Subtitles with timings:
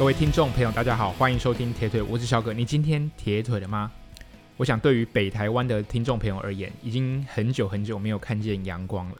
[0.00, 2.54] 各位听众朋友，大家好，欢迎收听铁腿，我是小葛。
[2.54, 3.92] 你今天铁腿了吗？
[4.56, 9.16] 我想对于北台湾的听众朋友而言，已经很久很久没有看见阳光了。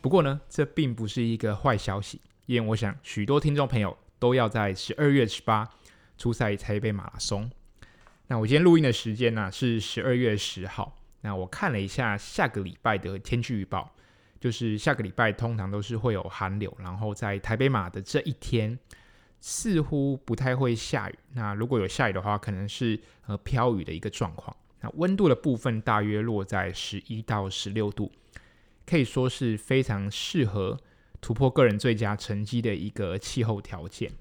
[0.00, 5.68] 不过呢，这并不是一个坏消息，因为我想许多听众朋友都要在十二月十八
[6.16, 7.50] 出赛台北马拉松。
[8.28, 10.96] 那我今天录音的时间呢、是十二月十号。
[11.20, 13.94] 那我看了一下下个礼拜的天气预报，
[14.40, 18.78] 就是下个礼拜通常都是会有寒流，然后在台北马的这一天
[19.40, 21.18] 似乎不太会下雨。
[21.32, 24.56] 那如果有下雨的话，可能是呃飘雨的一个状况。
[24.80, 28.12] 那温度的部分大约落在十一到十六度，
[28.86, 30.78] 可以说是非常适合
[31.20, 34.12] 突破个人最佳成绩的一个气候条件。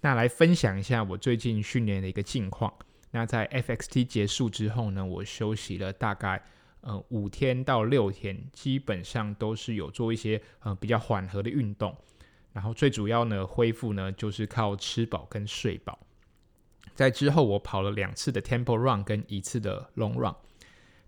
[0.00, 2.72] 那来分享一下我最近训练的一个近况。
[3.10, 6.42] 那在 FXT 结束之后呢，我休息了大概
[6.80, 11.94] 呃五天到六天，基本上都是有做一些呃比较缓和的运动，
[12.52, 15.98] 然后最主要呢恢复呢就是靠吃饱跟睡饱。
[16.94, 20.34] 在之后我跑了两次的 Temple Run 跟一次的 Long Run，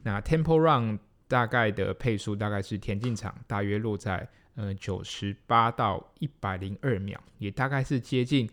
[0.03, 8.49] 那 Temple Run 大概的配速大概是田径场大约落在呃九十八到一百零二秒，也大概是接近。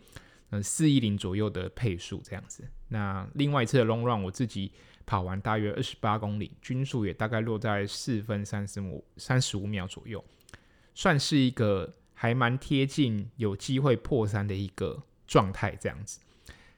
[0.54, 2.62] 嗯，四一零左右的配速这样子。
[2.88, 4.70] 那另外一次的 long run，我自己
[5.06, 10.22] 跑完大约二十八公里，均速也大概落在四分三十五三十五秒左右，
[10.94, 11.90] 算是一个
[12.22, 16.20] 还蛮贴近有机会破三的一个状态这样子。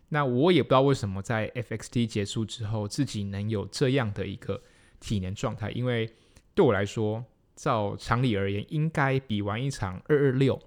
[0.09, 4.62] 那我也不知道为什么在 FXT 结束之后，自己能有这样的一个
[5.00, 6.11] 体能状态，因为
[6.55, 7.22] 对我来说，
[7.55, 10.59] 照常理而言，应该比完一场二二六。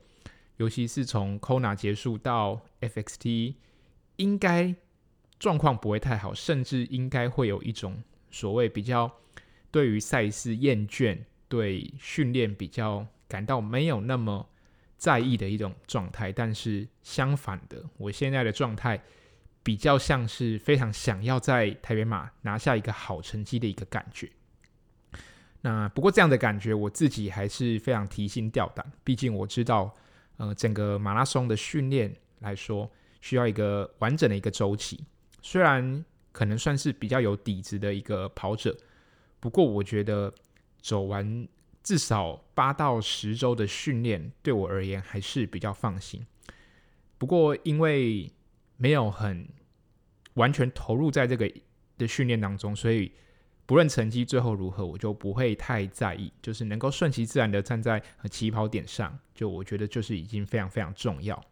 [0.58, 3.56] 尤其是从 Kona 结束到 FXT，
[4.18, 4.76] 应该
[5.40, 9.12] 状况不会太好，甚至应该会有一种所谓比较
[9.72, 11.18] 对于赛事厌倦、
[11.48, 14.48] 对训练比较感到没有那么
[14.98, 16.32] 在意的一种状态。
[16.32, 19.02] 但是相反的，我现在的状态
[19.64, 24.30] 比较像是非常想要在台北马拿下一个好成绩的一个感觉。
[25.62, 29.94] 那不过这样的感觉，我自己还是非常提心吊胆，毕竟我知道。
[30.40, 32.88] 呃，整个马拉松的训练来说，
[33.22, 35.04] 需要一个完整的一个周期。
[35.42, 38.78] 虽然可能算是比较有底子的一个跑者，
[39.40, 40.32] 不过我觉得
[40.80, 41.48] 走完
[41.88, 46.28] 至少八到十周的训练，对我而言还是比较放心。
[47.18, 48.30] 不过因为
[48.76, 49.48] 没有很
[50.34, 51.50] 完全投入在这个
[51.98, 53.14] 的训练当中，所以。
[53.66, 56.32] 不论成绩最后如何，我就不会太在意。
[56.42, 61.44] 就是能够顺其自然的站在起跑点上，就我觉得就是已经非常非常重要。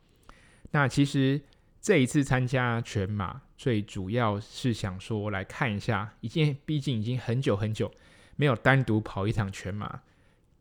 [0.72, 1.42] 那其实
[1.82, 7.92] 这一次参加全马，最主要是想说来看一下，已经毕竟已经很久很久
[8.38, 10.02] 没有单独跑一场全马。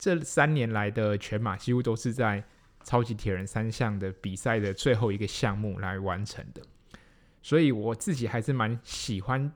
[0.05, 2.45] 这三年来的全马几乎都是在
[2.83, 6.61] 超级铁人三项的比赛的最后一个项目来完成的，
[7.41, 9.51] 所以我自己还是蛮喜欢。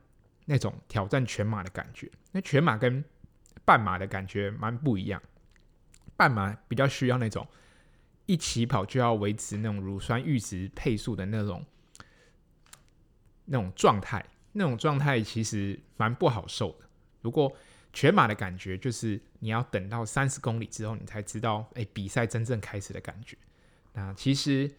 [0.45, 3.05] 那种挑战全马的感觉，那全马跟
[3.63, 5.21] 半马的感觉蛮不一样。
[6.17, 7.47] 半马比较需要那种
[8.25, 11.63] 一起跑就要维持那种乳酸阈值配速的那种
[13.45, 16.89] 那种状态，那种状态其实蛮不好受的。
[17.21, 17.55] 如果
[17.93, 23.37] 全马的感觉就是你要等到三十公里之后，你才知道，哎，比赛真正开始的感觉。
[23.93, 24.69] 那其实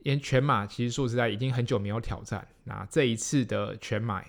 [0.00, 4.24] 因为全马其实说实在已经很久没有挑战，那这一次的全马。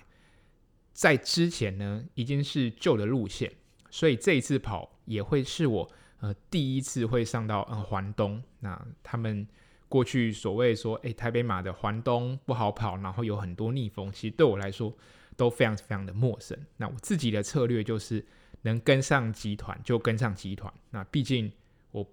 [0.94, 3.52] 在之前呢，已经是旧的路线，
[3.90, 5.92] 所以这一次跑也会是我
[6.22, 8.42] 呃第一次会上到呃环东。
[8.62, 9.46] 那他们
[9.90, 14.96] 过去所谓说，哎，台北马的环东不好跑，然后有很多逆风，其实对我来说
[15.36, 16.58] 都非常非常的陌生。
[16.78, 18.26] 那我自己的策略就是
[18.66, 20.74] 能跟上集团就跟上集团。
[20.90, 21.52] 那毕竟
[21.92, 22.06] 我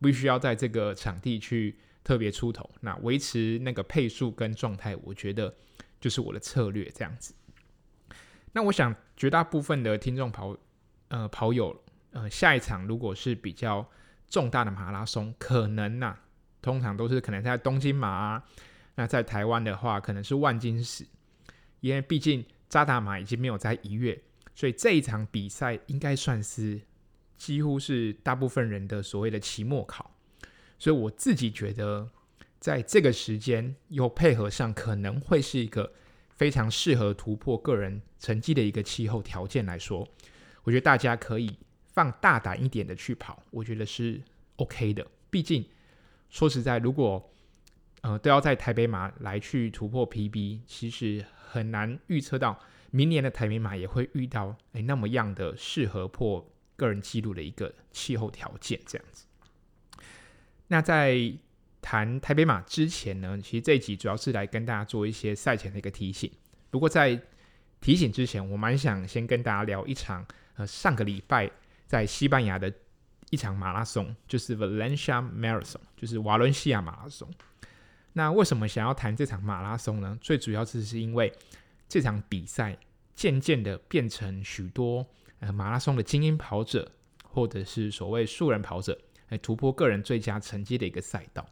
[0.00, 5.54] 必须要在这个场地去特别出头，那维持那个配速跟状态，我觉得
[6.00, 7.34] 就是我的策略这样子。
[8.52, 10.56] 那我想，绝大部分的听众跑
[11.08, 11.78] 呃跑友
[12.12, 13.86] 呃下一场如果是比较
[14.28, 16.18] 重大的马拉松，可能呐、
[16.62, 18.44] 通常都是可能在东京马啊。
[18.96, 21.06] 那在台湾的话，可能是万金石，
[21.80, 24.20] 因为毕竟扎达马已经没有在一月，
[24.54, 26.80] 所以这一场比赛应该算是
[27.36, 30.10] 几乎是大部分人的所谓的期末考。
[30.78, 32.10] 所以我自己觉得，
[32.58, 35.92] 在这个时间又配合上，可能会是一个。
[36.40, 40.08] 非常适合突破个人成绩的一个气候条件来说，
[40.62, 41.54] 我觉得大家可以
[41.92, 44.18] 放大胆一点的去跑，我觉得是
[44.56, 45.06] OK 的。
[45.28, 45.62] 毕竟
[46.30, 47.30] 说实在，如果
[48.00, 52.58] 呃都要在台北马来去突破 PB，其实很难预测到
[52.90, 59.26] 明年的台北马也会遇到诶那么样的适合破个人纪录的一个气候条件这样子。
[60.68, 61.32] 那在
[61.82, 66.30] 谈台北马之前呢，其实这一集主要是来跟大家做一些赛前的一个提醒。
[66.70, 67.20] 不过在
[67.80, 70.24] 提醒之前，我蛮想先跟大家聊一场
[70.56, 71.50] 呃上个礼拜
[71.86, 72.72] 在西班牙的
[73.30, 77.28] 一场马拉松，就是 Valencia Marathon，就是瓦伦西亚马拉松。
[78.12, 80.18] 那为什么想要谈这场马拉松呢？
[80.20, 81.32] 最主要就是因为
[81.90, 82.78] 这场比赛
[83.16, 85.04] 渐渐的变成许多
[85.40, 86.88] 呃马拉松的精英跑者，
[87.24, 88.96] 或者是所谓素人跑者
[89.30, 91.44] 来突破个人最佳成绩的一个赛道。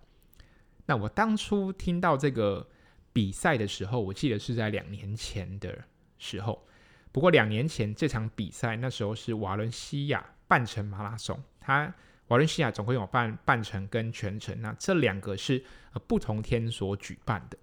[0.87, 2.67] 那我当初听到这个
[3.13, 5.77] 比赛的时候，我记得是在两年前的
[6.19, 6.65] 时候。
[7.11, 11.43] 不过两年前这场比赛，那时候是瓦伦西亚半程马拉松。
[11.59, 11.93] 它
[12.29, 15.65] 瓦伦西亚总共有半半程跟全程，那这两个是
[16.07, 17.59] 不同天所举办的。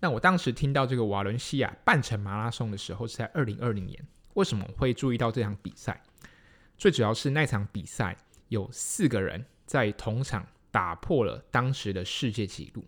[0.00, 4.06] 那我当时听到这个瓦伦西亚半程马拉松的时候，是在二零二零年。
[4.34, 6.02] 为什么会注意到这场比赛？
[6.76, 8.16] 最主要是那场比赛
[8.48, 10.46] 有四个人在同场。
[10.68, 12.84] 打破了当时的世界纪录。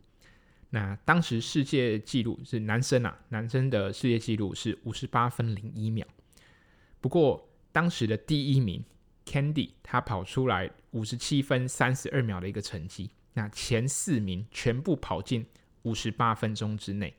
[0.69, 6.06] 那当时世界纪录是男生啊，男生的世界纪录是五十八分零一秒。
[7.00, 8.84] 不过当时的第一名
[9.25, 13.08] Candy 他跑出来五十七分三十二秒的一个成绩。
[13.32, 15.46] 那前四名全部跑进
[15.82, 17.14] 五十八分钟之内。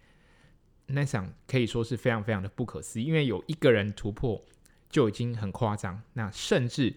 [0.87, 4.43] 那场可以说是非常非常的不可思议，因为有一个人突破
[4.89, 6.01] 就已经很夸张。
[6.13, 6.95] 那甚至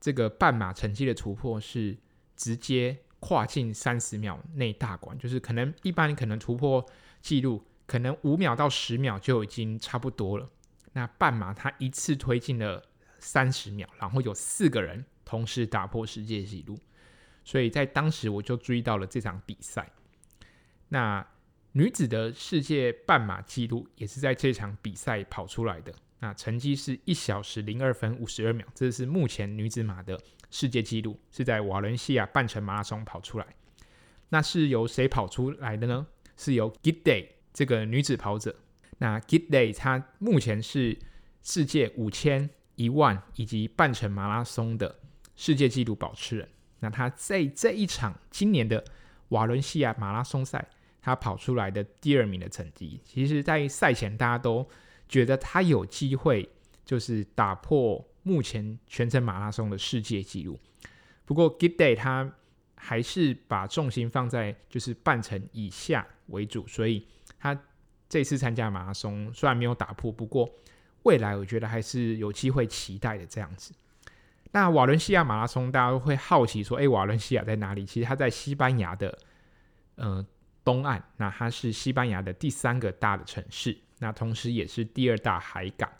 [0.00, 1.96] 这个半马成绩的突破是。
[2.34, 6.84] 直接跨进三十秒内大关，就是可能一般可能突破
[7.20, 10.50] 纪录，可能五秒到十秒就已经差不多了。
[10.94, 12.82] 那半马他一次推进了
[13.20, 16.76] 三十秒，然后有四个人同时打破世界纪录，
[17.44, 19.88] 所以在当时我就注意到了这场比赛。
[20.92, 21.26] 那
[21.72, 30.20] 女子的世界半马纪录也是在这场比赛跑出来的，那成绩是一小时零二分五十二秒，这是目前女子马的。
[30.50, 33.46] 世界纪录是在瓦伦西亚半程马拉松跑出来，
[34.28, 36.06] 那是由谁跑出来的呢？
[36.36, 38.54] 是由 Gidey 这个女子跑者。
[38.98, 40.98] 那 Gidey 她目前是
[41.42, 45.00] 世界五千、一万以及半程马拉松的
[45.36, 46.46] 世界纪录保持人。
[46.80, 48.84] 那她在这一场今年的
[49.30, 50.68] 瓦伦西亚马拉松赛，
[51.02, 54.66] 他跑出来的第二名的成绩，其实在赛前大家都
[55.06, 56.48] 觉得他有机会，
[56.84, 58.02] 就是打破。
[58.24, 60.56] 目前全程马拉松的世界纪录，
[61.24, 62.32] 不过 GIDAY 他
[62.76, 67.04] 还是把重心放在就是半程以下为主，所以
[67.40, 67.60] 他
[68.08, 70.48] 这次参加马拉松虽然没有打破，不过
[71.02, 73.74] 未来我觉得还是有机会期待的这样子。
[74.52, 77.84] 那瓦伦西亚马拉松大家都会好奇说，诶，瓦伦西亚在哪里？
[77.84, 79.18] 其实他在西班牙的
[79.96, 80.24] 呃
[80.64, 85.90] 东岸，那它是西班牙的第三个大的城市，那同时也是第二大海港。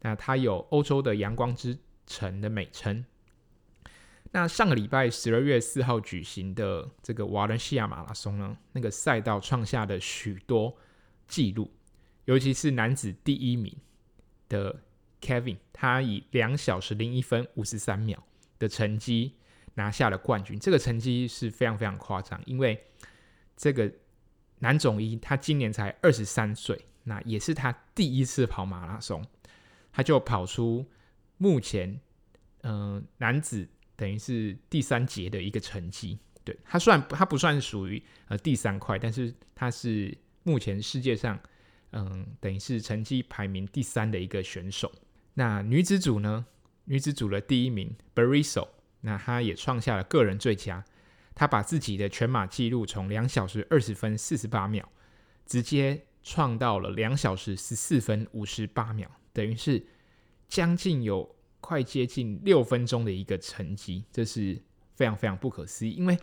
[0.00, 1.76] 那它有欧洲的阳光之
[2.06, 3.04] 城的美称。
[4.30, 10.76] 那上个礼拜十二月四号举行的这个瓦伦西亚马拉松呢，那个赛道创下了许多
[11.26, 11.70] 记录，
[12.26, 13.74] 尤其是男子第一名
[14.48, 14.82] 的
[15.22, 18.22] Kevin，他以两小时零一分五十三秒
[18.58, 19.32] 的成绩
[19.74, 20.58] 拿下了冠军。
[20.58, 22.84] 这个成绩是非常非常夸张，因为
[23.58, 23.92] 这个
[24.60, 29.22] 男总一他今年才二十三岁，那也是他第一次跑马拉松。
[29.92, 30.86] 他就跑出
[31.36, 32.00] 目前，
[32.62, 36.18] 嗯、男子等于是第三节的一个成绩。
[36.44, 41.38] 对，他算他不算属于呃第三块，但是他是目前世界上
[41.90, 44.92] 嗯、等于是成绩排名第三的一个选手。
[45.34, 46.46] 那女子组呢？
[46.84, 48.66] 女子组的第一名 Berisso，
[49.02, 50.84] 那她也创下了个人最佳，
[51.38, 54.90] 他把自己的全马纪录从两小时二十分四十八秒，
[55.46, 59.08] 直接创到了两小时十四分五十八秒。
[59.32, 59.86] 等于是
[60.48, 64.60] 将近有快接近六分钟的一个成绩，这是
[64.96, 65.92] 非常非常不可思议。
[65.92, 66.18] 因为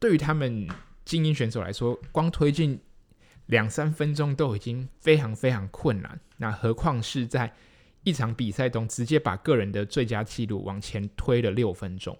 [0.00, 0.66] 对于他们
[1.04, 2.80] 精英选手来说，光推进
[3.46, 7.54] 两三分钟都已经非常非常困难，那何况是在
[8.02, 12.18] 一场比赛中直接把个人的最佳记录往前推了六分钟。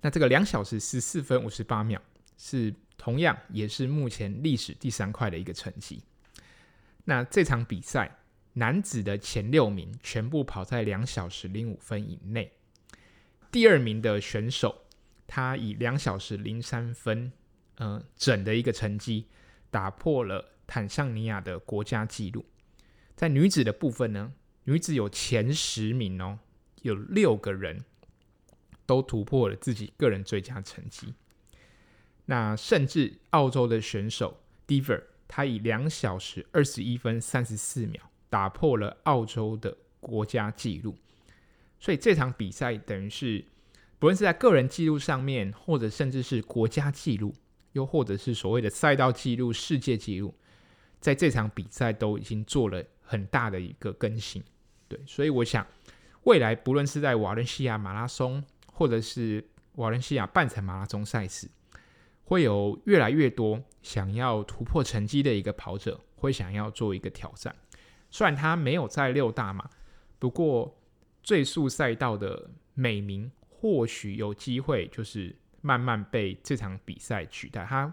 [0.00, 2.00] 那这个两小时十四分五十八秒
[2.36, 6.02] 是同样也是目前历史第三快的一个成绩。
[7.04, 8.18] 那这场比赛。
[8.58, 12.50] 男子的前六名全部跑在两小时零五分以内，
[13.50, 14.74] 第二名的选手
[15.26, 17.30] 他以两小时零三分，
[17.74, 19.26] 嗯、呃，整的一个成绩
[19.70, 22.46] 打破了坦桑尼亚的国家纪录。
[23.14, 24.32] 在女子的部分呢，
[24.64, 26.38] 女子有前十名哦，
[26.80, 27.84] 有六个人
[28.86, 31.12] 都突破了自己个人最佳成绩。
[32.26, 38.00] 那甚至澳洲的选手 Diver，他以两小时二十一分三十四秒。
[38.28, 40.96] 打破了澳洲的国家纪录，
[41.78, 43.42] 所以这场比赛等于是
[44.00, 47.32] 不论是在个人纪录上面，或者甚至是国家纪录，
[47.72, 50.34] 又或者是所谓的赛道纪录、世界纪录，
[51.00, 54.42] 在这场比赛都已经做了很大的一个更新。
[54.88, 55.64] 对，所以我想，
[56.24, 58.42] 未来不论是在瓦伦西亚马拉松，
[58.76, 59.42] 或者是
[59.76, 61.48] 瓦伦西亚半程马拉松赛事，
[62.24, 67.56] 会有越来越多想要突破成绩的一个跑者，会想要做一个挑战。
[68.10, 69.70] 虽然他没有在六大马，
[70.18, 70.78] 不过
[71.22, 77.64] 最速赛道的美名或许有机会，就是慢慢被这场比赛取代。
[77.64, 77.90] 他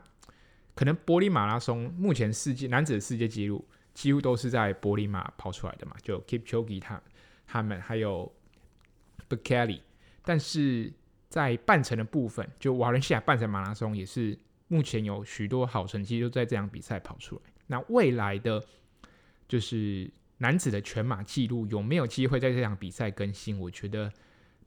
[0.75, 7.01] 可能柏林马拉松目前世界男子的世界纪录几乎都是在柏林马跑出来的嘛，就 Kipchoge 他
[7.47, 8.29] 他们还有
[9.29, 9.79] Bekele，
[10.23, 10.91] 但是。
[11.33, 14.37] 在半程的部分，就瓦伦西亚半程马拉松也是
[14.67, 17.41] 目前有许多好成绩都在这场比赛跑出来。
[17.65, 18.63] 那未来的
[19.47, 23.59] 就是男子的全马纪录有没有机会在这场比赛更新？
[23.59, 24.13] 我觉得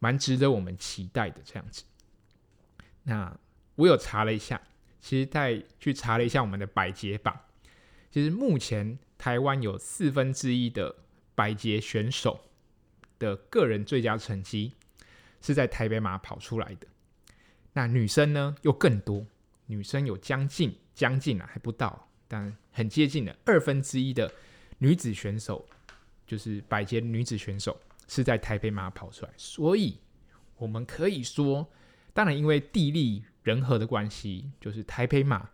[0.00, 1.40] 蛮值得我们期待的。
[1.44, 1.84] 这样子，
[3.04, 3.38] 那
[3.76, 4.60] 我有查了一下，
[5.00, 7.38] 其实在去查了一下我们的百捷榜，
[8.10, 10.96] 其实目前台湾有四分之一的
[11.36, 12.40] 百捷选手
[13.20, 14.72] 的个人最佳成绩。
[15.46, 16.88] 是在台北马跑出来的，
[17.72, 19.24] 那女生呢又更多，
[19.66, 24.28] 女生有将近将近啊还不到，但很接近的二分之一的
[24.78, 25.64] 女子选手，
[26.26, 30.00] 就是百捷女子选手是在台北马跑出来，所以
[30.56, 31.70] 我们可以说，
[32.12, 35.48] 当然因为地利人和的关系，就是台北马，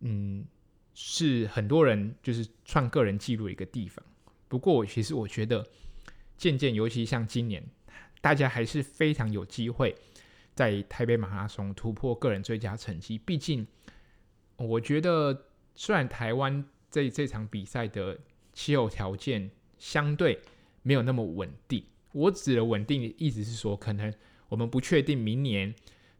[0.00, 0.44] 嗯，
[0.92, 4.04] 是很多人就是创个人纪录的一个地方。
[4.48, 5.64] 不过其实我觉得，
[6.36, 7.64] 渐渐尤其像今年。
[8.20, 9.94] 大家还是非常有机会
[10.54, 13.16] 在台北马拉松突破个人最佳成绩。
[13.18, 13.66] 毕竟，
[14.56, 18.18] 我觉得虽然台湾这这场比赛的
[18.52, 19.48] 气候条件
[19.78, 20.40] 相对
[20.82, 24.12] 没有那么稳定，我指的稳定的意思是说，可能
[24.48, 25.72] 我们不确定明年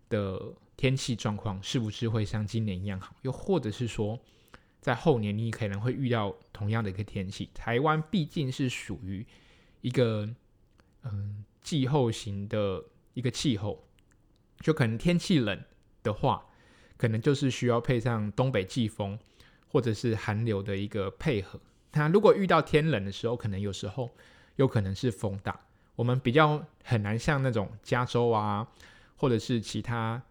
[0.08, 0.40] 的
[0.76, 4.16] 天气状况是不是会像今年一样好，又或者是说，
[4.80, 7.50] 在后年你可能会遇到同样的一个天气。
[7.52, 9.26] 台湾毕竟是属于
[9.80, 10.28] 一个
[11.02, 11.44] 嗯。
[11.62, 12.82] 季候型的
[13.14, 13.84] 一个气候，
[14.60, 15.62] 就可能天气冷
[16.02, 16.46] 的话，
[16.96, 19.18] 可能就是需要配上东北季风
[19.68, 21.60] 或者是寒流的一个配合。
[21.92, 24.10] 那如果遇到天冷的时候，可能有时候
[24.56, 25.58] 有可能是风大，
[25.96, 28.66] 我们比较很难像那种加州啊，
[29.16, 30.22] 或者是其他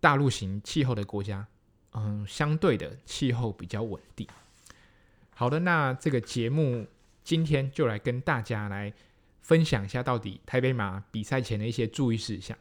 [0.00, 1.46] 大陆型气候的国家，
[1.92, 4.26] 嗯，相对的气候比较稳定。
[5.34, 6.86] 好的，那这个节目
[7.22, 8.92] 今天就来跟大家来。
[9.48, 12.56] 分享一下到底台北马比赛前的一些注意事项。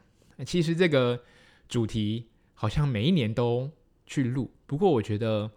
[0.45, 1.21] 其实这个
[1.67, 3.69] 主题好像每一年都
[4.05, 5.51] 去录，不过我觉得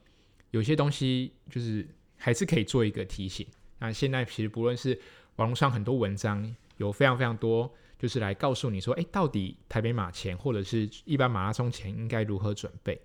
[0.51, 3.47] 有些东西就是还是可以做一个提醒。
[3.79, 5.01] 那现在其实不论是
[5.37, 13.01] 网络上很多文章，有非常非常多，就是来告诉你说，哎，到底台北马前或者是一般马拉松前应该如何准备。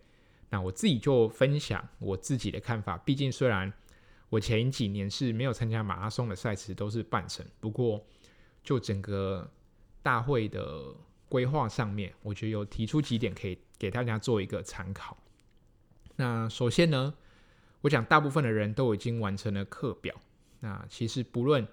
[0.50, 2.98] 那我自己就分享我自己的看法。
[2.98, 3.72] 毕竟虽然
[4.36, 8.06] 我前几年是没有参加马拉松的赛事，都是半程，不过。
[8.64, 9.48] 就整个
[10.02, 10.92] 大会的
[11.30, 15.16] 规划上面，我觉得有提出几点可以给大家做一个参考。
[16.16, 17.14] 那首先呢，
[17.82, 20.16] 我想大部分的人都已经完成了课表。
[20.62, 21.68] 那其实不论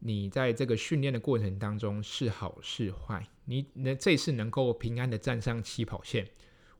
[0.00, 6.28] 你在这个训练的过程当中是好是坏，你能这次能够平安的站上起跑线，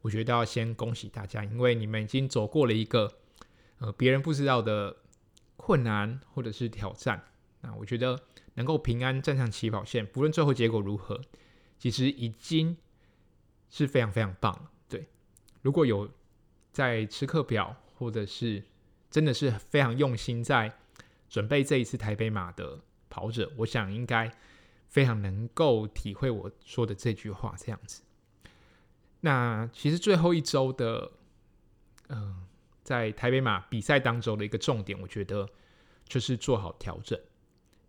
[0.03, 3.11] 我觉得要先恭喜大家，因为你们已经走过了一个
[3.83, 4.97] 呃别人不知道的
[5.57, 7.23] 困难或者是挑战。
[7.61, 8.19] 那我觉得。
[8.55, 11.19] 能够平安站上起跑线，不论最后结果如何，
[11.79, 12.77] 其实已经
[13.71, 14.71] 是非常非常棒了。
[14.91, 15.09] 对，
[15.63, 16.07] 如果有
[16.71, 18.63] 在吃课表，或者是
[19.11, 20.71] 真的是非常用心在
[21.31, 24.31] 准备这一次台北马的跑者，我想应该
[24.91, 28.03] 非常能够体会我说的这句话这样子。
[29.21, 31.13] 那其实最后一周的，
[32.11, 32.47] 嗯、
[32.83, 35.49] 在台北马比赛当中的一个重点，我觉得
[36.07, 37.19] 就是做好调整。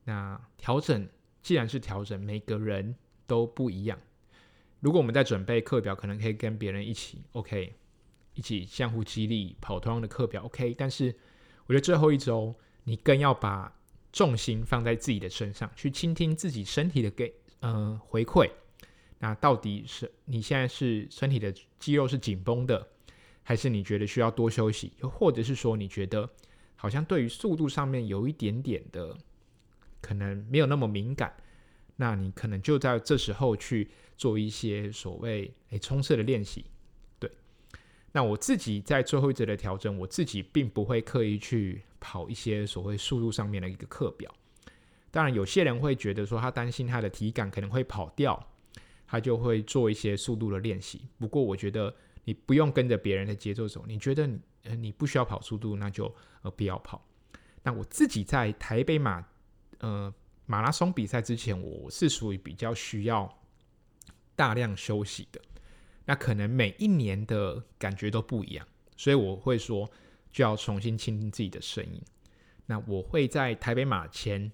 [0.05, 1.07] 那调整
[1.41, 2.95] 既然是调整，每个人
[3.25, 3.99] 都不一样。
[4.79, 7.73] 如果我们在准备课表，可能可以跟别人一起，OK，
[8.33, 10.73] 一起相互激励，跑同样的课表，OK。
[10.77, 11.15] 但是
[11.65, 13.73] 我觉得最后一周，你更要把
[14.11, 18.49] 重心放在自己的身上，去倾听自己身体的给呃回馈。
[19.19, 22.85] 那到底是你现在是身体的肌肉是紧绷的，
[23.43, 24.93] 还是你觉得需要多休息？
[25.01, 26.27] 又或者是说你觉得
[26.75, 29.15] 好像对于速度上面有一点点的。
[30.05, 31.33] 可能没有那么敏感，
[31.95, 36.65] 那你可能就在这时候去做一些所谓诶冲刺的练习。
[37.17, 37.31] 对，
[38.11, 44.29] 那我自己在最后一节的调整，我自己并不会刻意去跑一些所谓速度上面的一个课表。
[45.09, 48.45] 当然，有些人会觉得说他担心他的体感可能会跑掉，
[49.07, 51.07] 他就会做一些速度的练习。
[51.17, 57.05] 不过我觉得你不用跟着别人的节奏走，你觉得你呃你不需要跑速度，那就呃不要跑。
[57.63, 59.25] 那我自己在台北马
[59.79, 60.13] 呃
[60.45, 63.41] 马拉松比赛之前，我是属于比较需要
[64.35, 65.41] 大量休息的。
[66.05, 69.89] 那可能每一年的感觉都不一样，所以我会说
[70.31, 72.01] 就要重新倾听自己的声音。
[72.65, 74.51] 那我会在台北马前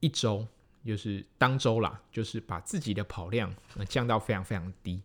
[0.00, 0.46] 一周，
[0.84, 3.54] 就是当周啦，就是把自己的跑量
[3.88, 5.00] 降到非常非常低，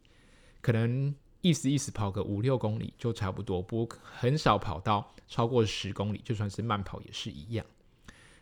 [0.61, 7.65] 可能意思意思跑个五六公里就差不多，不很少跑到超过十公里，就算是慢跑也是一样。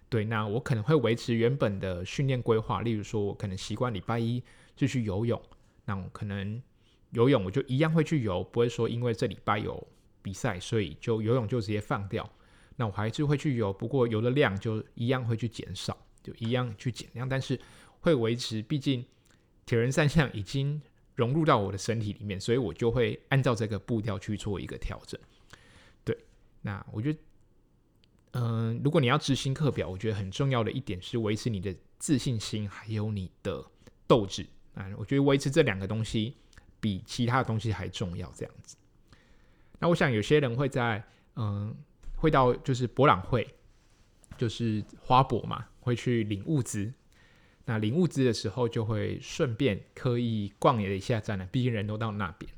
[0.10, 4.44] 对，那我可能会维持原本的训练规划，例如说我可能习惯礼拜一
[4.75, 5.42] 就去游泳，
[5.86, 6.62] 那我可能。
[7.12, 9.88] 游泳我就一样会去游，不会说因为这礼拜有
[10.22, 12.30] 比赛，所以就游泳就直接放掉。
[12.75, 17.58] 那我还是会去游，不过游的量就一样会去减少，就一样去减量，但是
[18.02, 18.62] 会维持。
[18.62, 19.06] 毕竟
[19.66, 20.82] 铁人三项已经
[21.15, 25.19] 融入到我的身体里面，所以我就会按照这个步调去做一个调整。
[26.03, 26.17] 对，
[26.62, 27.19] 那我觉得，
[28.31, 33.65] 嗯、如果你要执行课表，我觉得很重要的一点是维持你的自信心，还有你的
[34.05, 34.89] 斗志啊。
[34.98, 36.36] 我觉得维持这两个东西。
[36.81, 38.77] 比其他的东西还重要，这样子。
[39.79, 41.03] 那我想有些人会在，
[41.36, 41.75] 嗯，
[42.15, 43.48] 会到就是博览会，
[44.38, 46.93] 就是花博嘛，会去领物资。
[47.65, 52.51] 那领物资的时候，就会顺便刻意逛了一下展览，毕竟人都到那边。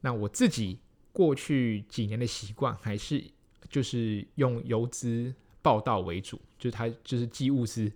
[0.00, 0.78] 那我自己
[1.12, 3.24] 过去几年的习惯，还是
[3.68, 7.92] 就是用游资报道为主，就是他就是寄物资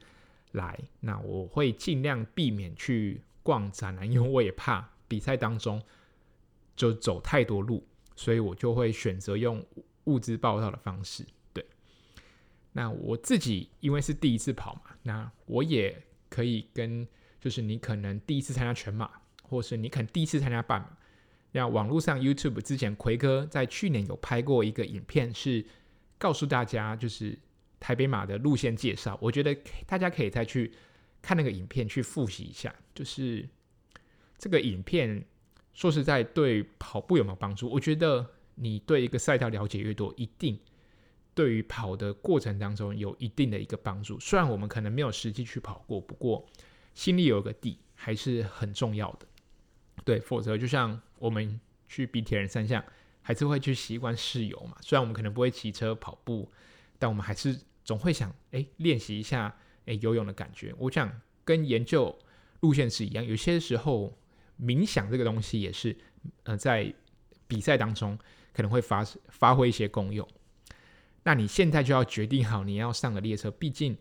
[0.53, 0.79] 来。
[1.01, 4.91] 那我会尽量避免去逛展览，因为我也怕。
[5.07, 5.81] 比赛当中
[6.75, 7.87] 就走太多路，
[8.17, 9.65] 所以我就会选择用
[10.05, 11.25] 物资报道的方式。
[11.53, 11.65] 对，
[12.73, 16.03] 那我自己因为是第一次跑嘛，那我也
[16.35, 17.07] 可以跟
[17.41, 19.09] 就是你可能第一次参加全马，
[19.43, 20.97] 或是你可能第一次参加半马。
[21.53, 25.65] 那网络上 YouTube 之前奎哥在去年有拍过一个影片，是
[26.19, 27.39] 告诉大家就是
[27.79, 29.17] 台北马的路线介绍。
[29.21, 30.73] 我觉得大家可以再去
[31.23, 33.49] 看那个影片去复习一下，就是。
[34.37, 35.25] 这个影片
[35.73, 37.71] 说实在对跑步有没有帮助？
[37.71, 40.59] 我觉得你对一个赛道了解越多，一定
[41.35, 44.19] 对于跑的过程当中有一定的一个帮助。
[44.21, 46.47] 虽然我们可能没有实际去跑过，不过
[46.95, 49.27] 心里有个底还是很重要的。
[50.05, 52.83] 对，否则就像我们去比铁人三项，
[53.23, 54.77] 还是会去习惯试游嘛。
[54.81, 56.51] 虽然我们可能不会骑车跑步，
[56.99, 60.75] 但我们还是总会想，哎，练习一下，哎，游泳的感觉。
[60.79, 62.19] 我想跟研究
[62.61, 64.17] 路线是一样，有些时候。
[64.57, 65.97] 冥想这个东西也是，
[66.45, 66.95] 呃，在
[67.49, 68.17] 比赛当中
[68.53, 70.27] 可能会发发挥一些功用。
[71.25, 73.99] 那你现在就要决定好你要上的列车，毕竟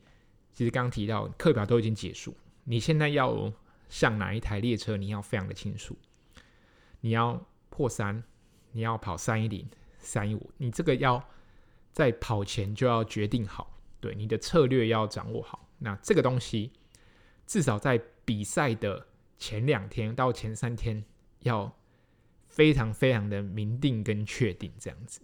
[0.53, 3.51] 其实刚刚提到课表都已经结束，你现在要
[3.89, 5.97] 上哪一台列车，你要非常的清楚。
[7.01, 8.23] 你要破三，
[8.71, 11.27] 你要跑三一零、三一五，你这个要
[11.91, 15.67] 在跑前就要决定好，对，你的策略要掌握好。
[15.79, 16.71] 那这个东西
[17.47, 19.07] 至少在比赛的。
[19.35, 21.03] 前两天到前三天
[21.39, 21.69] 要
[22.47, 25.19] 非常非常的明定跟确定这样子。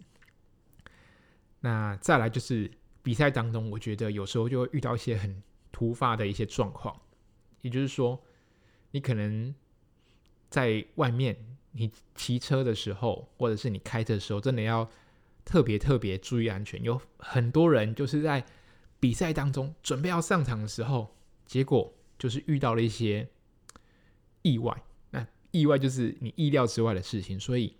[1.60, 2.70] 那再来就是
[3.02, 6.98] 比赛当中，我觉得有时候就会遇到一些很突发的一些状况，
[7.60, 8.22] 也就是说，
[8.90, 9.54] 你可能
[10.48, 11.36] 在外面
[11.72, 14.90] 你骑车的时候，或者是你开车的时候，真的要
[15.44, 16.82] 特别特别注意安全。
[16.82, 18.44] 有很多人就是在
[18.98, 23.28] 比赛当中准备要上场的时候，结果就是遇到了一些。
[24.42, 27.76] 意外，那意外就是你意料之外的事情，所以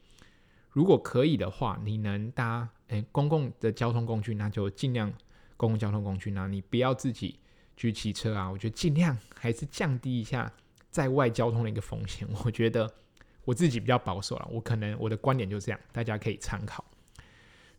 [0.69, 5.13] 如果可以的话，你能搭诶、欸、公共的交通工具，那就尽量
[5.57, 7.39] 公共交通工具，那你不要自己
[7.77, 8.51] 去骑车啊。
[8.51, 10.53] 我觉得尽量还是降低一下
[10.91, 12.29] 在外交通的一个风险。
[12.45, 12.93] 我觉得
[13.45, 16.85] 我自己比较保守了，我可能我的观点就这样，大家可以参考。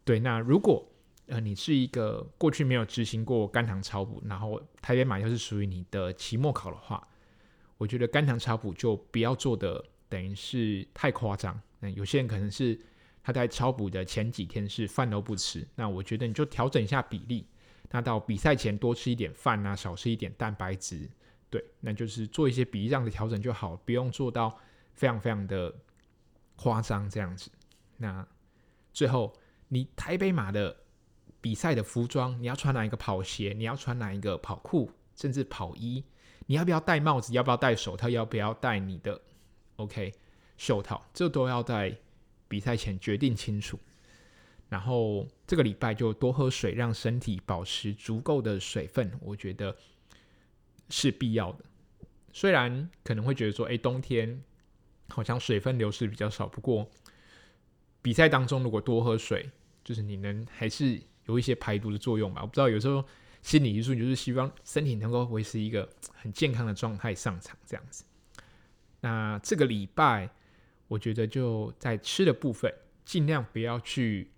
[0.04, 0.86] 对，那如果
[1.28, 7.08] 呃你是一个过去没有执行过肝糖超补，然后台北马又是属于你的期末考的话。
[7.78, 11.60] 我觉得肝糖超补就不要做的等于是太夸张。
[11.80, 12.80] 那有些人可能是
[13.24, 17.46] 他在超补的前几天是饭都不吃，那我觉得你就调整一下比例。
[17.90, 21.10] 那到比赛前多吃一点饭啊，少吃一点蛋白质。
[21.50, 24.58] 对，那就是做一些比例上的调整就好，不用做到
[24.94, 25.74] 非常非常的
[26.56, 27.52] 夸张这样子。
[27.98, 28.26] 那
[28.94, 29.34] 最后，
[29.68, 30.76] 你台北马的
[31.42, 33.54] 比赛的服装，你要穿哪一个跑鞋？
[33.58, 34.90] 你要穿哪一个跑裤？
[35.16, 36.04] 甚至跑衣？
[36.46, 37.34] 你要不要戴帽子？
[37.34, 38.08] 要不要戴手套？
[38.10, 39.22] 要不要戴你的
[39.76, 40.14] OK
[40.56, 41.06] 袖套？
[41.14, 41.98] 这都要在
[42.52, 43.80] 比赛前决定清楚。
[44.68, 49.74] 然后这个礼拜就多喝水，让身体保持足够的水分，我觉得
[50.90, 51.64] 是必要的。
[52.34, 54.42] 虽然可能会觉得说，哎，冬天
[55.08, 56.90] 好像水分流失比较少，不过
[58.02, 59.50] 比赛当中如果多喝水，
[59.84, 62.42] 就是你能还是有一些排毒的作用吧。
[62.42, 63.04] 我不知道，有时候
[63.42, 68.06] 心理因素就是希望身体能够维持一个很健康的状态上场这样子。
[69.02, 70.30] 那这个礼拜，
[70.92, 72.70] 我觉得就在吃的部分，
[73.06, 74.30] 尽量不要去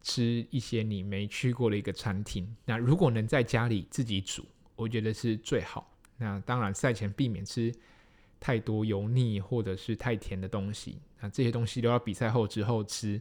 [0.00, 2.56] 吃一些你没去过的一个餐厅。
[2.64, 4.42] 那如果能在家里自己煮，
[4.74, 5.94] 我觉得是最好。
[6.16, 7.70] 那当然，赛前避免吃
[8.40, 10.98] 太多油腻或者是太甜的东西。
[11.20, 13.20] 那这些东西都要比赛后之后吃，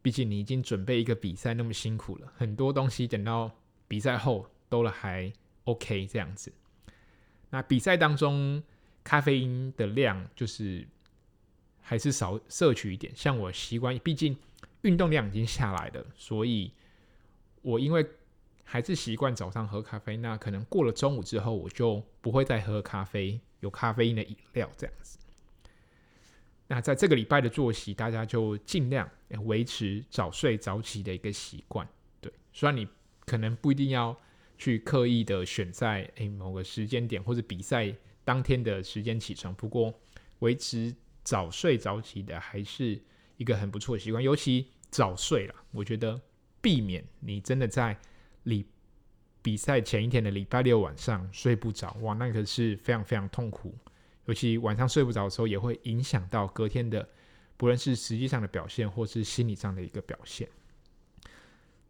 [0.00, 3.54] 毕竟你已经准备一个比赛那么辛苦了，很多东西等到
[3.86, 5.30] 比赛后都了还
[5.64, 6.50] OK 这样子。
[7.50, 8.62] 那比赛当中
[9.04, 10.88] 咖啡因的量就是
[11.88, 13.10] 还是少摄取一点。
[13.16, 14.36] 像我习惯，毕竟
[14.82, 16.70] 运动量已经下来了，所以
[17.62, 18.06] 我因为。
[18.70, 25.18] 还是习惯早上喝咖啡，那可能过了中午之后，我就不会再喝咖啡，有咖啡因的饮料这样子。
[26.66, 29.10] 那在这个礼拜的作息，大家就尽量
[29.46, 31.88] 维持早睡早起的一个习惯。
[32.20, 32.86] 对，虽然你
[33.24, 34.14] 可能不一定要
[34.58, 37.90] 去刻意的选在诶某个时间点或者比赛
[38.22, 39.94] 当天的时间起床，不过
[40.40, 40.94] 维持
[41.28, 42.98] 早睡早起的还是
[43.36, 44.24] 一个很不错的习惯。
[44.24, 46.18] 尤其早睡了，我觉得
[46.62, 47.94] 避免你真的在
[48.44, 48.64] 礼
[49.42, 53.76] 比赛前一天的礼拜六晚上睡不着，哇，那可是非常非常痛苦。
[54.24, 57.06] 尤其晚上睡不着的时候，也会影响到隔天的，
[57.58, 60.48] 不论是实际上的表现，或是心理上的一个表现。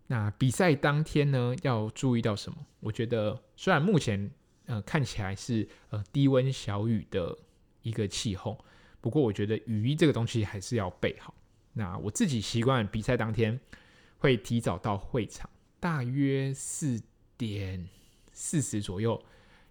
[0.09, 2.66] 那比赛当天呢，要注意到什么？
[2.81, 4.29] 我觉得虽然目前
[4.66, 7.38] 呃看起来是呃低温小雨的
[7.83, 8.64] 一个气候，
[9.00, 11.34] 不过我觉得雨衣这个东西还是要备好。
[11.72, 13.58] 那我自己习惯比赛当天
[14.18, 15.48] 会提早到会场。
[15.80, 17.00] 大约四
[17.37, 17.88] 点
[18.32, 19.22] 四十左右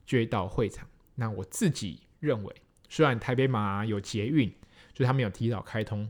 [0.05, 0.87] 就会到会场。
[1.15, 2.55] 那我自己认为，
[2.87, 4.49] 虽然台北马有捷运，
[4.93, 6.09] 就他们有提早开通，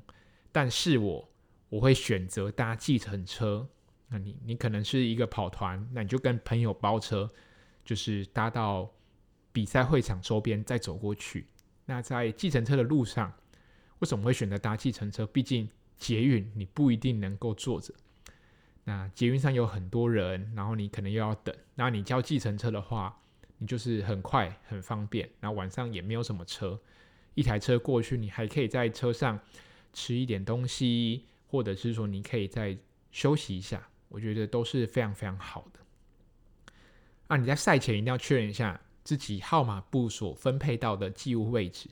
[0.51, 1.29] 但是我
[1.69, 3.67] 我会选择搭计程车。
[4.09, 7.27] 那你你可能是一个跑团，那你就跟朋友包车，
[7.83, 8.93] 就是搭到
[9.51, 11.47] 比赛会场周边再走过去。
[11.87, 13.33] 那在计程车的路上，
[13.99, 15.25] 为什么会选择搭计程车？
[15.25, 17.91] 毕竟捷运你不一定能够坐着。
[18.83, 21.55] 那捷运上有很多人，然后你可能又要等。
[21.75, 23.17] 那你叫计程车的话，
[23.57, 25.29] 你就是很快很方便。
[25.39, 26.79] 然后晚上也没有什么车，
[27.33, 29.39] 一台车过去，你还可以在车上
[29.93, 32.77] 吃一点东西，或者是说你可以再
[33.11, 33.87] 休息一下。
[34.09, 35.79] 我觉得都是非常非常好的。
[37.27, 41.89] 啊，你在赛前一定要确认一下自己号码布所分配到的机务位置，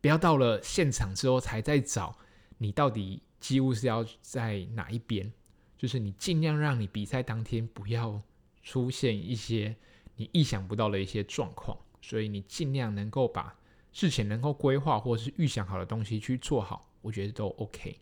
[0.00, 2.16] 不要到了现场之后才在找
[2.58, 5.32] 你到底机务是要在哪一边。
[5.76, 8.22] 就是你尽量让你比赛当天不要
[8.62, 9.74] 出现一些
[10.14, 13.58] 你意想不到的一些状况，所以你尽量能够把
[13.92, 17.98] 事前能够规划或是预想好的东西去做好，我觉得都 OK。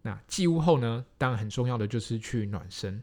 [0.00, 3.02] 那计务后呢，当然很重要的就是去暖身。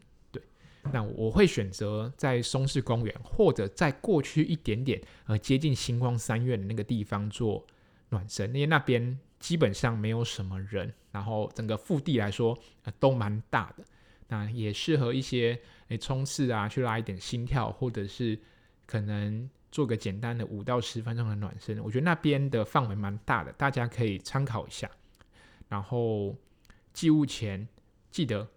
[0.92, 7.64] 那我会选择在松市公园或者在过去一点点呃接近星光三院的那个地方做
[8.08, 9.18] 暖身，因为那边。
[9.40, 13.84] 基本上没有什么人，然后整个腹地来说，呃，都蛮大的，
[14.26, 15.56] 那也适合一些
[15.90, 18.36] 诶冲刺啊，去拉一点心跳，或者是
[18.84, 21.78] 可能做个简单的五到十分钟的暖身。
[21.84, 24.90] 我觉得那边的范围蛮大的，大家可以参考一下。
[25.68, 26.34] 然后
[26.92, 27.68] 寄物前
[28.10, 28.48] 记得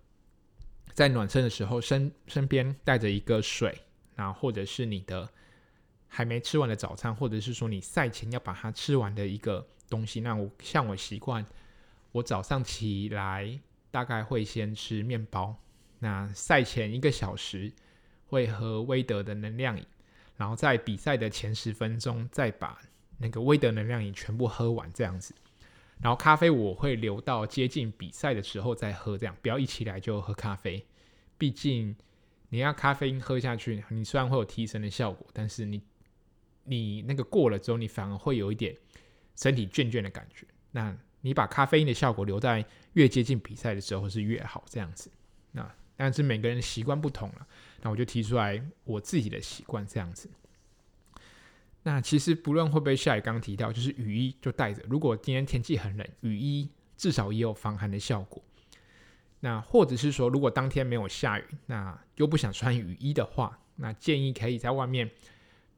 [0.94, 3.78] 在暖身的时候身身边带着一个水，
[4.16, 5.30] 然后或者是你的
[6.08, 9.68] 还没吃完的早餐，或者是说你赛前要把它吃完的一个。
[9.92, 11.46] 东西，那我像我习惯，
[12.14, 13.60] 我早上起来
[13.92, 15.54] 大概会先吃面包，
[16.00, 17.70] 那赛前一个小时
[18.28, 19.86] 会喝威德的能量饮，
[20.38, 22.80] 然后在比赛的前十分钟再把
[23.18, 25.36] 那个威德能量饮全部喝完这样子，
[26.02, 30.86] 然后咖啡我会留到接近比赛的时候再喝，这样不要一起来就喝咖啡，
[31.38, 31.96] 毕竟
[32.50, 35.82] 你要咖啡因喝下去，你虽然会有提神的效果，但是你
[36.64, 38.76] 你那个过了之后，你反而会有一点。
[39.34, 45.10] 身体倦倦的感觉，那你把咖啡因的效果留在越接近比赛的时候是越好，这样子。
[45.54, 47.48] 那但是每个人习惯不同了，
[47.82, 50.30] 那我就提出来我自己的习惯这样子。
[51.84, 54.84] 那其实不论会不会下雨，刚刚提到就是雨衣就带着。
[54.90, 58.44] 如果今天天气很冷，雨衣至少也有防寒的效果。
[59.40, 65.10] 那或者是说，如果当天没有下雨，那又不想穿雨衣的话，那建议可以在外面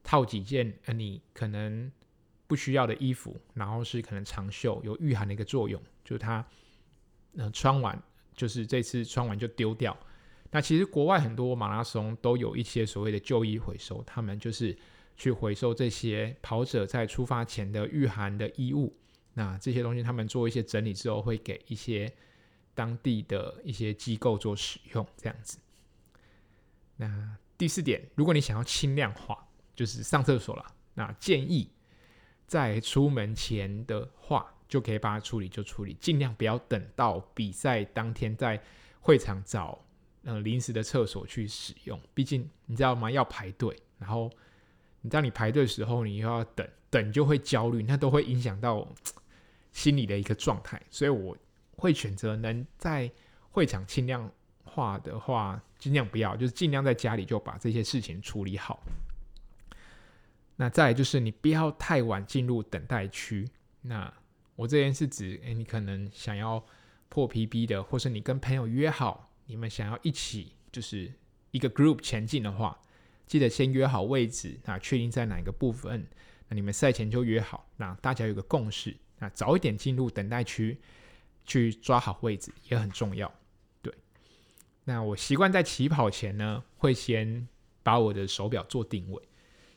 [0.03, 1.91] 套几件，呃，你可能。
[2.45, 6.45] 不需要的衣服，然后是可能长袖，有御寒的一个作用，就是它，
[7.35, 7.99] 呃，穿完
[8.35, 9.97] 就是这次穿完就丢掉。
[10.51, 14.77] 那其实国外很多马拉松都有一些所谓的旧衣回收，他们就是
[15.15, 18.95] 去回收这些跑者在出发前的御寒的衣物。
[19.34, 22.13] 那这些东西他们做一些整理之后，会给一些
[22.76, 25.58] 当地的一些机构做使用，这样子。
[26.97, 31.69] 那第四点，如果你想要轻量化，就是上厕所了，那建议
[32.45, 38.62] 在出门前的话，就可以把它处理就处理，尽量不要等到比赛当天在
[39.02, 39.84] 会场找
[40.23, 41.99] 嗯临时的厕所去使用。
[42.13, 43.10] 毕竟你知道吗？
[43.10, 44.32] 要排队，然后
[45.03, 48.87] 你当你排队的时候，你又要等，等就会焦虑，那都会影响到
[49.71, 50.81] 心理的一个状态。
[50.89, 51.37] 所以我
[51.75, 53.11] 会选择能在
[53.51, 54.31] 会场轻量
[54.63, 58.81] 化的话，尽量不要，就是尽量在家里就把这些事情处理好。
[60.55, 63.47] 那再就是你不要太晚进入等待区。
[63.81, 64.11] 那
[64.55, 66.63] 我这边是指，诶，你可能想要
[67.09, 71.11] 破 PB 的，或是你跟朋友约好，你们想要一起就是
[71.51, 72.79] 一个 group 前进的话，
[73.25, 76.05] 记得先约好位置，那确定在哪一个部分，
[76.49, 80.77] 那你们赛前就约好，那大家有个共识，那早一点进入等待区
[81.45, 83.33] 去抓好位置也很重要。
[83.81, 83.93] 对，
[84.83, 87.47] 那我习惯在起跑前呢，会先
[87.81, 89.21] 把我的手表做定位。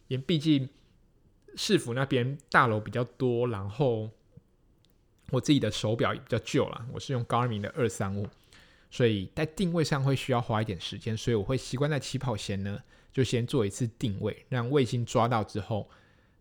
[0.08, 0.68] 因为毕竟
[1.56, 4.10] 市府那边大楼比较多，然后
[5.30, 8.28] 我自己的手表也比较旧了，我是用 Garmin 的二三五，
[8.90, 12.80] 所以在定位上会需要花一点时间，所以我会习惯在起跑前呢，
[13.16, 15.88] 就先做一次定位，让卫星抓到之后，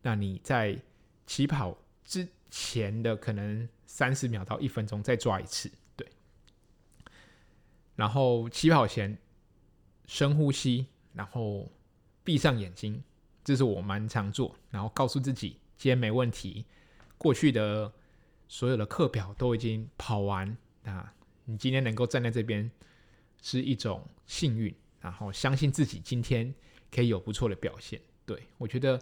[0.01, 0.77] 那你在
[1.25, 6.05] 起跑之前的可能三十秒到一分钟再抓一次，对，
[7.95, 9.17] 然后起跑前
[10.05, 11.71] 深呼吸，然后
[12.25, 13.01] 闭上眼睛。
[13.41, 16.65] 这是我蛮常做，然后告诉自己今天没问题，
[17.17, 17.89] 过去的
[18.49, 21.13] 所有的课表都已经跑完，那
[21.45, 22.69] 你今天能够站在这边
[23.41, 26.51] 是一种幸运，然后相信自己今天
[26.89, 28.01] 可以有不错的表现。
[28.25, 28.99] 对，我觉得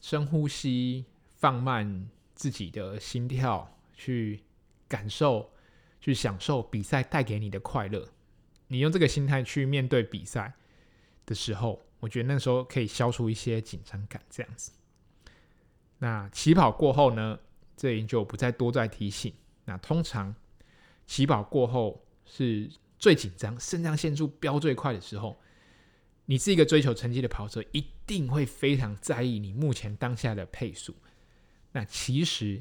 [0.00, 4.44] 深呼吸，放慢自己的心跳，去
[4.86, 5.50] 感受，
[6.00, 8.08] 去享受比赛带给你的快乐。
[8.68, 10.54] 你用这个心态去面对比赛
[11.26, 11.82] 的时候。
[11.98, 14.70] 我觉得那时候可以消除一些紧张感，这样子。
[15.98, 17.36] 那起跑过后呢，
[17.74, 19.32] 这里就不再多再提醒。
[19.64, 20.32] 那通常
[21.06, 22.70] 起跑过后是
[23.06, 25.40] 最紧张、肾上腺素飙最快的时候。
[26.24, 30.92] 你是一个追求成绩的跑者，一定会非常在意你目前当下的配速。
[31.70, 32.60] 那其实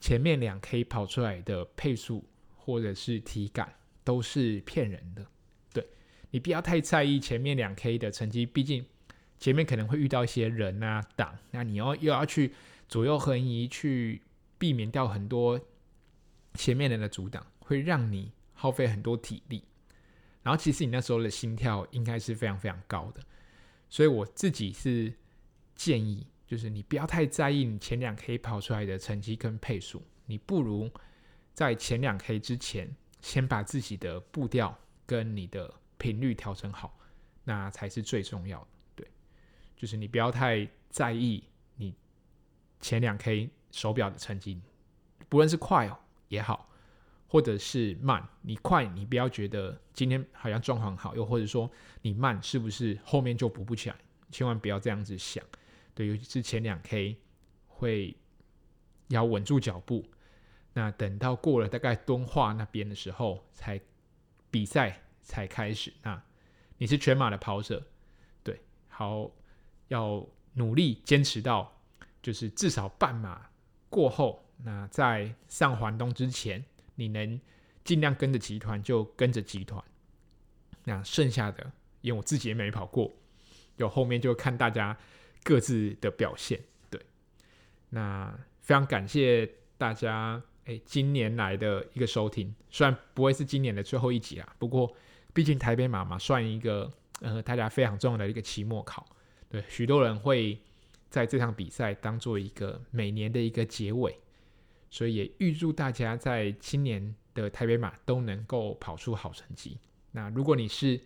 [0.00, 2.24] 前面两 K 跑出来的配速
[2.56, 5.24] 或者是体感都是骗人的。
[5.72, 5.86] 对
[6.32, 8.84] 你不要太在意前面两 K 的成绩，毕竟
[9.38, 12.52] 前面可能会遇到一些人啊挡，那你要又要去
[12.88, 14.22] 左右横移，去
[14.58, 15.60] 避免掉很多
[16.54, 19.62] 前面人的阻挡，会让你耗费很多体力。
[20.44, 23.20] 然后其实你那时候的心跳应该是非常非常高的，
[23.88, 25.12] 所以我自己是
[25.74, 30.90] 建议，就是你不要太在意你前两 K 跑出来的成绩跟配速，你不如
[31.54, 36.98] 在前两 K 之前先把自己的步调跟你的频率调整好，
[37.44, 38.66] 那才是最重要的。
[38.96, 39.08] 对，
[39.74, 41.42] 就是你不要太在意
[41.76, 41.94] 你
[42.80, 44.60] 前两 K 手表的成绩，
[45.30, 46.68] 不论是快哦也好，
[47.34, 48.24] 或者是慢。
[48.42, 51.68] 你快，你不要觉得今天好像状况好，又或者说
[52.00, 53.96] 你慢，是不是后面就补不起来？
[54.30, 55.44] 千万不要这样子想。
[55.94, 57.16] 对，尤其是前两 K
[57.66, 58.16] 会
[59.08, 60.04] 要稳住脚步，
[60.74, 63.80] 那等到过了大概敦化那边的时候，才
[64.52, 65.00] 比赛。
[65.26, 66.22] 才开始，那
[66.76, 67.82] 你是全马的跑者，
[68.42, 69.30] 对，好，
[69.88, 71.72] 要努力坚持到，
[72.20, 73.48] 就是至少半马
[73.88, 76.62] 过后，那在上环东之前，
[76.94, 77.40] 你能
[77.84, 79.82] 尽量跟着集团就跟着集团，
[80.84, 83.12] 那剩下的，因为我自己也没跑过，
[83.76, 84.96] 有后面就看大家
[85.42, 87.00] 各自的表现，对，
[87.90, 94.94] 那非常感谢大家，哎，今年来的一个收听，虽然不会是今年的最后一集啦，不过。
[95.32, 96.88] 毕竟台北马嘛，算一个
[97.20, 99.04] 呃大家非常重要的一个期末考，
[99.48, 100.56] 对，许多人会
[101.10, 104.16] 在这场比赛当做一个每年的一个结尾，
[104.94, 109.76] 所以也预祝大家在今年的台北马都能够跑出好成绩。
[110.12, 111.00] 那如果你是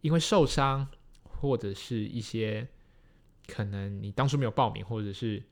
[0.00, 0.88] 因为受伤
[1.22, 2.66] 或者是一些
[3.46, 5.42] 可能你当初没有报名，或者是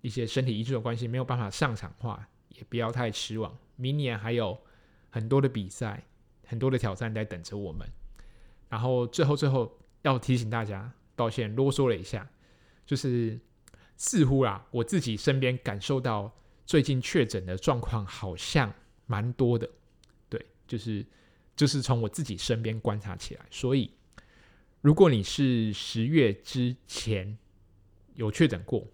[0.00, 4.60] 一些身体因素的关系没有办法上场的话，也不要太失望，明年还有
[5.08, 6.02] 很多的比赛。
[6.44, 7.88] 很多的挑战在等着我们，
[8.68, 12.28] 然后最后最后要提醒大家，抱歉啰嗦了一下，
[12.84, 13.40] 就是
[13.96, 16.30] 似乎啊，我自己身边感受到
[16.64, 18.72] 最近确诊的状况好像
[19.06, 19.68] 蛮多的，
[20.28, 21.04] 对，就是
[21.54, 23.92] 就是从我自己身边观察起来，所以
[24.80, 27.36] 如果你是十月之前
[28.14, 28.86] 有确诊过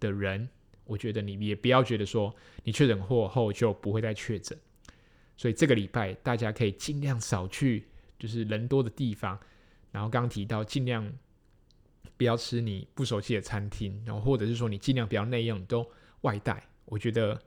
[0.00, 0.48] 的人，
[0.84, 2.34] 我觉得你也不要觉得说
[2.64, 4.58] 你确诊过后就不会再确诊。
[5.36, 7.86] 所以这个礼拜大家可以尽量少去
[8.18, 9.38] 就是人多的地方，
[9.92, 11.12] 然后刚刚提到尽量
[12.16, 15.88] 不要吃你不熟悉的餐厅，然后或者是说你尽量不要内用，都
[16.22, 16.68] 外带。
[16.88, 17.40] 我觉得，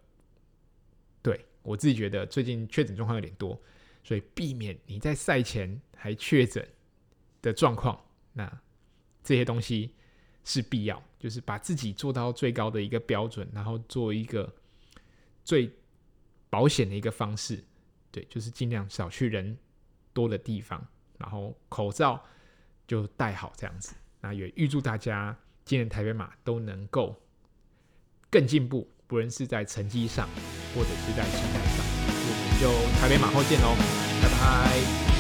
[1.22, 3.60] 对我自己觉得最近确诊状况有点多，
[4.04, 6.68] 所以避免你在赛前还确诊
[7.42, 8.00] 的状况。
[8.34, 8.62] 那
[9.24, 9.96] 这些东西
[10.44, 14.54] 是必要，就是把自己做到最高的一个标准，然后做一个
[15.44, 15.72] 最
[16.50, 17.64] 保险的一个方式。
[18.12, 19.58] 对，就是尽量少去人
[20.14, 20.86] 多的地方，
[21.18, 22.22] 然后口罩
[22.86, 23.96] 就戴好这样子。
[24.20, 27.16] 那也预祝大家今年台北马都能够
[28.30, 28.91] 更进步。
[29.12, 30.26] 不论是在成绩上，
[30.74, 33.76] 或者是在心态上，我们就台北马后见喽，
[34.22, 35.11] 拜拜。